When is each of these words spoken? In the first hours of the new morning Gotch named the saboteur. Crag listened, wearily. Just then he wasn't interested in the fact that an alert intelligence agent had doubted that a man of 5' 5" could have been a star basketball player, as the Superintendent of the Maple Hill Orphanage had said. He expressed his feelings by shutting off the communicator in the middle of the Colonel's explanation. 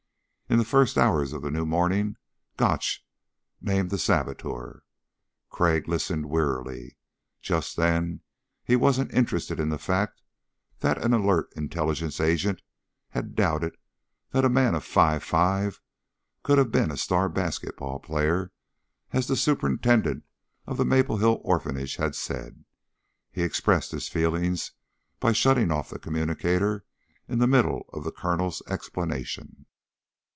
In 0.49 0.57
the 0.57 0.65
first 0.65 0.97
hours 0.97 1.31
of 1.31 1.41
the 1.43 1.49
new 1.49 1.65
morning 1.65 2.17
Gotch 2.57 3.05
named 3.61 3.89
the 3.89 3.97
saboteur. 3.97 4.83
Crag 5.49 5.87
listened, 5.87 6.25
wearily. 6.25 6.97
Just 7.39 7.77
then 7.77 8.19
he 8.61 8.75
wasn't 8.75 9.13
interested 9.13 9.61
in 9.61 9.69
the 9.69 9.77
fact 9.77 10.21
that 10.79 11.01
an 11.01 11.13
alert 11.13 11.53
intelligence 11.55 12.19
agent 12.19 12.61
had 13.11 13.33
doubted 13.33 13.77
that 14.31 14.43
a 14.43 14.49
man 14.49 14.75
of 14.75 14.83
5' 14.83 15.23
5" 15.23 15.79
could 16.43 16.57
have 16.57 16.69
been 16.69 16.91
a 16.91 16.97
star 16.97 17.29
basketball 17.29 17.99
player, 18.01 18.51
as 19.13 19.27
the 19.27 19.37
Superintendent 19.37 20.25
of 20.67 20.75
the 20.75 20.83
Maple 20.83 21.15
Hill 21.15 21.39
Orphanage 21.45 21.95
had 21.95 22.13
said. 22.13 22.65
He 23.31 23.41
expressed 23.43 23.91
his 23.93 24.09
feelings 24.09 24.73
by 25.21 25.31
shutting 25.31 25.71
off 25.71 25.89
the 25.91 25.97
communicator 25.97 26.83
in 27.29 27.39
the 27.39 27.47
middle 27.47 27.85
of 27.93 28.03
the 28.03 28.11
Colonel's 28.11 28.61
explanation. 28.67 29.65